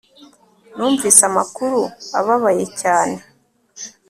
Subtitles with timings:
[0.75, 1.79] Numvise amakuru
[2.19, 3.17] ababaye cyane